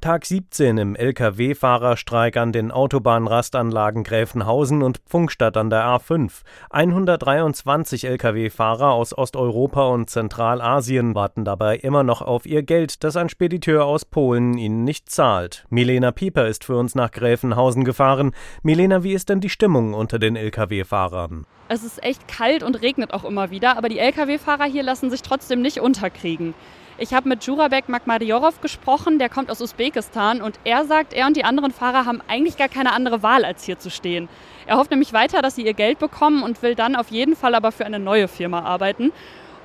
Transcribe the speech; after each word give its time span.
Tag 0.00 0.24
17 0.24 0.78
im 0.78 0.96
Lkw-Fahrerstreik 0.96 2.36
an 2.36 2.52
den 2.52 2.70
Autobahnrastanlagen 2.70 4.04
Gräfenhausen 4.04 4.82
und 4.82 4.98
Pfungstadt 4.98 5.56
an 5.56 5.70
der 5.70 5.84
A5. 5.84 6.42
123 6.70 8.04
Lkw-Fahrer 8.04 8.92
aus 8.92 9.16
Osteuropa 9.16 9.88
und 9.88 10.10
Zentralasien 10.10 11.14
warten 11.14 11.44
dabei 11.44 11.76
immer 11.76 12.02
noch 12.02 12.22
auf 12.22 12.46
ihr 12.46 12.62
Geld, 12.62 13.04
das 13.04 13.16
ein 13.16 13.28
Spediteur 13.28 13.84
aus 13.84 14.04
Polen 14.04 14.58
ihnen 14.58 14.84
nicht 14.84 15.10
zahlt. 15.10 15.66
Milena 15.70 16.12
Pieper 16.12 16.46
ist 16.46 16.64
für 16.64 16.76
uns 16.76 16.94
nach 16.94 17.10
Gräfenhausen 17.10 17.84
gefahren. 17.84 18.32
Milena, 18.62 19.02
wie 19.02 19.12
ist 19.12 19.28
denn 19.28 19.40
die 19.40 19.50
Stimmung 19.50 19.94
unter 19.94 20.18
den 20.18 20.36
Lkw-Fahrern? 20.36 21.46
Es 21.70 21.84
ist 21.84 22.02
echt 22.02 22.26
kalt 22.28 22.62
und 22.62 22.80
regnet 22.80 23.12
auch 23.12 23.24
immer 23.24 23.50
wieder, 23.50 23.76
aber 23.76 23.90
die 23.90 23.98
Lkw-Fahrer 23.98 24.64
hier 24.64 24.82
lassen 24.82 25.10
sich 25.10 25.20
trotzdem 25.20 25.60
nicht 25.60 25.80
unterkriegen. 25.80 26.54
Ich 26.96 27.12
habe 27.12 27.28
mit 27.28 27.44
Jurabek 27.44 27.90
Magmadiorov 27.90 28.62
gesprochen, 28.62 29.18
der 29.18 29.28
kommt 29.28 29.50
aus 29.50 29.60
Usbekistan 29.60 30.40
und 30.40 30.58
er 30.64 30.86
sagt, 30.86 31.12
er 31.12 31.26
und 31.26 31.36
die 31.36 31.44
anderen 31.44 31.70
Fahrer 31.70 32.06
haben 32.06 32.22
eigentlich 32.26 32.56
gar 32.56 32.68
keine 32.68 32.92
andere 32.92 33.22
Wahl, 33.22 33.44
als 33.44 33.64
hier 33.64 33.78
zu 33.78 33.90
stehen. 33.90 34.30
Er 34.66 34.78
hofft 34.78 34.90
nämlich 34.90 35.12
weiter, 35.12 35.42
dass 35.42 35.56
sie 35.56 35.66
ihr 35.66 35.74
Geld 35.74 35.98
bekommen 35.98 36.42
und 36.42 36.62
will 36.62 36.74
dann 36.74 36.96
auf 36.96 37.10
jeden 37.10 37.36
Fall 37.36 37.54
aber 37.54 37.70
für 37.70 37.84
eine 37.84 37.98
neue 37.98 38.28
Firma 38.28 38.62
arbeiten. 38.62 39.12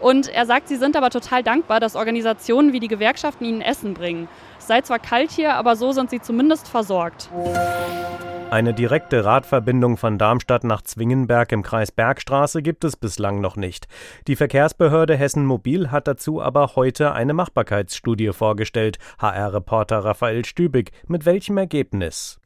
Und 0.01 0.27
er 0.27 0.45
sagt, 0.45 0.67
sie 0.67 0.75
sind 0.75 0.97
aber 0.97 1.09
total 1.09 1.41
dankbar, 1.41 1.79
dass 1.79 1.95
Organisationen 1.95 2.73
wie 2.73 2.81
die 2.81 2.89
Gewerkschaften 2.89 3.45
ihnen 3.45 3.61
Essen 3.61 3.93
bringen. 3.93 4.27
Es 4.59 4.67
sei 4.67 4.81
zwar 4.81 4.99
kalt 4.99 5.31
hier, 5.31 5.53
aber 5.53 5.77
so 5.77 5.93
sind 5.93 6.09
sie 6.09 6.19
zumindest 6.19 6.67
versorgt. 6.67 7.29
Eine 8.53 8.75
direkte 8.75 9.25
Radverbindung 9.25 9.97
von 9.97 10.19
Darmstadt 10.19 10.63
nach 10.63 10.83
Zwingenberg 10.83 11.51
im 11.51 11.63
Kreis 11.63 11.91
Bergstraße 11.91 12.61
gibt 12.61 12.83
es 12.83 12.95
bislang 12.95 13.41
noch 13.41 13.55
nicht. 13.55 13.87
Die 14.27 14.35
Verkehrsbehörde 14.35 15.15
Hessen 15.15 15.43
Mobil 15.43 15.89
hat 15.89 16.07
dazu 16.07 16.39
aber 16.39 16.75
heute 16.75 17.13
eine 17.13 17.33
Machbarkeitsstudie 17.33 18.31
vorgestellt. 18.31 18.99
HR-Reporter 19.17 20.05
Raphael 20.05 20.45
Stübig. 20.45 20.91
Mit 21.07 21.25
welchem 21.25 21.57
Ergebnis? 21.57 22.39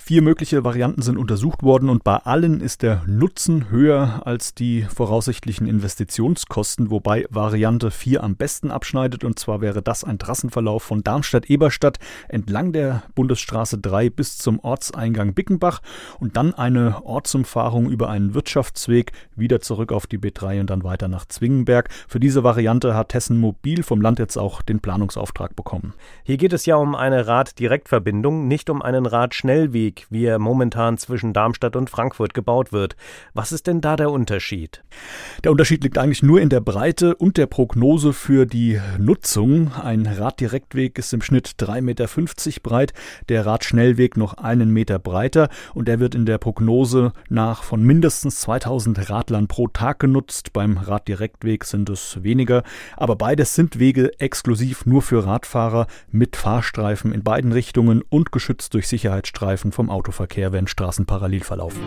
Vier 0.00 0.22
mögliche 0.22 0.62
Varianten 0.62 1.02
sind 1.02 1.18
untersucht 1.18 1.64
worden 1.64 1.90
und 1.90 2.04
bei 2.04 2.16
allen 2.16 2.60
ist 2.60 2.82
der 2.82 3.02
Nutzen 3.06 3.68
höher 3.68 4.22
als 4.24 4.54
die 4.54 4.82
voraussichtlichen 4.82 5.66
Investitionskosten, 5.66 6.90
wobei 6.90 7.26
Variante 7.30 7.90
4 7.90 8.22
am 8.22 8.36
besten 8.36 8.70
abschneidet 8.70 9.24
und 9.24 9.40
zwar 9.40 9.60
wäre 9.60 9.82
das 9.82 10.04
ein 10.04 10.20
Trassenverlauf 10.20 10.84
von 10.84 11.02
Darmstadt-Eberstadt 11.02 11.98
entlang 12.28 12.72
der 12.72 13.02
Bundesstraße 13.16 13.78
3 13.78 14.08
bis 14.08 14.38
zum 14.38 14.60
Ortseingang 14.60 15.34
Bickenbach 15.34 15.80
und 16.20 16.36
dann 16.36 16.54
eine 16.54 17.04
Ortsumfahrung 17.04 17.90
über 17.90 18.08
einen 18.08 18.34
Wirtschaftsweg 18.34 19.10
wieder 19.34 19.60
zurück 19.60 19.92
auf 19.92 20.06
die 20.06 20.18
B3 20.18 20.60
und 20.60 20.70
dann 20.70 20.84
weiter 20.84 21.08
nach 21.08 21.26
Zwingenberg. 21.26 21.90
Für 22.06 22.20
diese 22.20 22.44
Variante 22.44 22.94
hat 22.94 23.14
Hessen 23.14 23.38
Mobil 23.38 23.82
vom 23.82 24.00
Land 24.00 24.20
jetzt 24.20 24.38
auch 24.38 24.62
den 24.62 24.78
Planungsauftrag 24.78 25.56
bekommen. 25.56 25.92
Hier 26.22 26.36
geht 26.36 26.52
es 26.52 26.66
ja 26.66 26.76
um 26.76 26.94
eine 26.94 27.26
Raddirektverbindung, 27.26 28.46
nicht 28.46 28.70
um 28.70 28.80
einen 28.80 29.04
Radschnellweg 29.04 29.87
Radweg, 29.88 30.06
wie 30.10 30.24
er 30.24 30.38
momentan 30.38 30.98
zwischen 30.98 31.32
Darmstadt 31.32 31.76
und 31.76 31.90
Frankfurt 31.90 32.34
gebaut 32.34 32.72
wird. 32.72 32.96
Was 33.34 33.52
ist 33.52 33.66
denn 33.66 33.80
da 33.80 33.96
der 33.96 34.10
Unterschied? 34.10 34.82
Der 35.44 35.52
Unterschied 35.52 35.82
liegt 35.82 35.98
eigentlich 35.98 36.22
nur 36.22 36.40
in 36.40 36.48
der 36.48 36.60
Breite 36.60 37.14
und 37.16 37.36
der 37.36 37.46
Prognose 37.46 38.12
für 38.12 38.46
die 38.46 38.80
Nutzung. 38.98 39.72
Ein 39.74 40.06
Raddirektweg 40.06 40.98
ist 40.98 41.12
im 41.12 41.22
Schnitt 41.22 41.54
3,50 41.58 41.80
Meter 41.82 42.06
breit, 42.62 42.92
der 43.28 43.46
Radschnellweg 43.46 44.16
noch 44.16 44.34
einen 44.34 44.70
Meter 44.70 44.98
breiter 44.98 45.48
und 45.74 45.88
er 45.88 46.00
wird 46.00 46.14
in 46.14 46.26
der 46.26 46.38
Prognose 46.38 47.12
nach 47.28 47.62
von 47.62 47.82
mindestens 47.82 48.40
2000 48.40 49.10
Radlern 49.10 49.48
pro 49.48 49.68
Tag 49.68 50.00
genutzt. 50.00 50.52
Beim 50.52 50.76
Raddirektweg 50.76 51.64
sind 51.64 51.88
es 51.90 52.22
weniger, 52.22 52.62
aber 52.96 53.16
beides 53.16 53.54
sind 53.54 53.78
Wege 53.78 54.18
exklusiv 54.20 54.86
nur 54.86 55.02
für 55.02 55.24
Radfahrer 55.24 55.86
mit 56.10 56.36
Fahrstreifen 56.36 57.12
in 57.12 57.22
beiden 57.22 57.52
Richtungen 57.52 58.02
und 58.08 58.32
geschützt 58.32 58.74
durch 58.74 58.88
Sicherheitsstreifen 58.88 59.72
vom 59.78 59.90
Autoverkehr, 59.90 60.50
wenn 60.50 60.66
Straßen 60.66 61.06
parallel 61.06 61.44
verlaufen. 61.44 61.80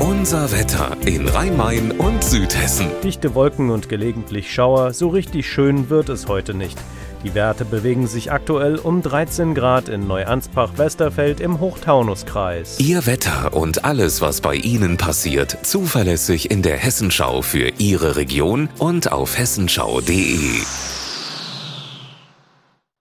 Unser 0.00 0.50
Wetter 0.50 0.96
in 1.04 1.28
Rhein-Main 1.28 1.92
und 1.92 2.24
Südhessen. 2.24 2.86
Dichte 3.04 3.34
Wolken 3.34 3.68
und 3.68 3.90
gelegentlich 3.90 4.50
Schauer, 4.50 4.94
so 4.94 5.08
richtig 5.08 5.46
schön 5.46 5.90
wird 5.90 6.08
es 6.08 6.26
heute 6.26 6.54
nicht. 6.54 6.78
Die 7.22 7.34
Werte 7.34 7.66
bewegen 7.66 8.06
sich 8.06 8.32
aktuell 8.32 8.76
um 8.76 9.02
13 9.02 9.54
Grad 9.54 9.90
in 9.90 10.06
Neuansbach-Westerfeld 10.06 11.40
im 11.40 11.60
Hochtaunuskreis. 11.60 12.80
Ihr 12.80 13.04
Wetter 13.04 13.52
und 13.52 13.84
alles, 13.84 14.22
was 14.22 14.40
bei 14.40 14.54
Ihnen 14.54 14.96
passiert, 14.96 15.58
zuverlässig 15.66 16.50
in 16.50 16.62
der 16.62 16.78
Hessenschau 16.78 17.42
für 17.42 17.72
Ihre 17.76 18.16
Region 18.16 18.70
und 18.78 19.12
auf 19.12 19.36
hessenschau.de. 19.36 20.62